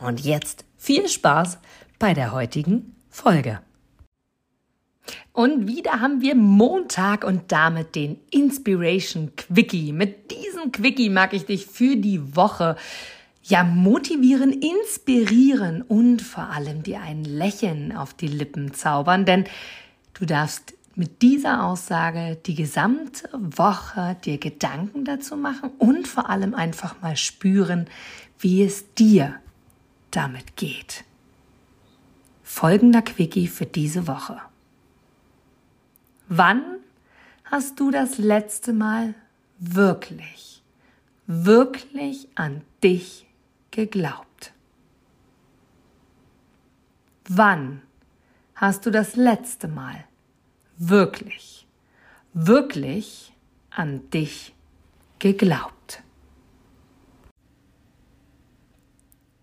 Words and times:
Und 0.00 0.20
jetzt 0.24 0.64
viel 0.76 1.08
Spaß 1.08 1.58
bei 1.98 2.14
der 2.14 2.32
heutigen 2.32 2.96
Folge. 3.10 3.60
Und 5.32 5.68
wieder 5.68 6.00
haben 6.00 6.20
wir 6.20 6.34
Montag 6.34 7.24
und 7.24 7.52
damit 7.52 7.94
den 7.94 8.18
Inspiration 8.30 9.32
Quickie. 9.36 9.92
Mit 9.92 10.30
diesem 10.30 10.72
Quickie 10.72 11.10
mag 11.10 11.32
ich 11.32 11.44
dich 11.44 11.66
für 11.66 11.96
die 11.96 12.34
Woche 12.36 12.76
ja 13.42 13.64
motivieren, 13.64 14.52
inspirieren 14.52 15.82
und 15.82 16.22
vor 16.22 16.50
allem 16.50 16.82
dir 16.82 17.00
ein 17.00 17.24
Lächeln 17.24 17.94
auf 17.94 18.14
die 18.14 18.28
Lippen 18.28 18.74
zaubern, 18.74 19.24
denn 19.24 19.44
du 20.14 20.24
darfst 20.24 20.74
mit 20.94 21.22
dieser 21.22 21.64
Aussage 21.64 22.36
die 22.46 22.54
gesamte 22.54 23.28
Woche 23.32 24.16
dir 24.24 24.38
Gedanken 24.38 25.04
dazu 25.04 25.36
machen 25.36 25.70
und 25.78 26.06
vor 26.06 26.28
allem 26.28 26.54
einfach 26.54 27.00
mal 27.00 27.16
spüren, 27.16 27.86
wie 28.38 28.62
es 28.62 28.94
dir 28.94 29.36
damit 30.10 30.56
geht. 30.56 31.04
Folgender 32.42 33.02
Quickie 33.02 33.48
für 33.48 33.66
diese 33.66 34.06
Woche. 34.06 34.40
Wann 36.28 36.62
hast 37.44 37.80
du 37.80 37.90
das 37.90 38.18
letzte 38.18 38.72
Mal 38.72 39.14
wirklich, 39.58 40.62
wirklich 41.26 42.28
an 42.34 42.62
dich 42.82 43.26
geglaubt? 43.70 44.52
Wann 47.28 47.82
hast 48.54 48.86
du 48.86 48.90
das 48.90 49.16
letzte 49.16 49.68
Mal 49.68 50.04
wirklich, 50.76 51.66
wirklich 52.32 53.32
an 53.70 54.08
dich 54.10 54.54
geglaubt? 55.18 56.02